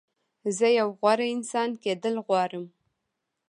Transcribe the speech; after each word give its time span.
زه 0.57 0.67
یو 0.79 0.89
غوره 0.99 1.25
انسان 1.35 1.69
کېدل 1.83 2.15
غواړم. 2.27 2.65